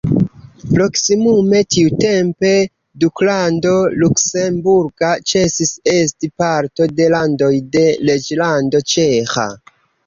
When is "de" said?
7.01-7.13, 7.79-7.87